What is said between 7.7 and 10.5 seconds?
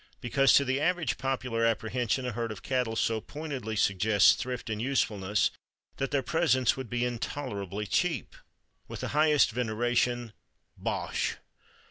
cheap." With the highest veneration,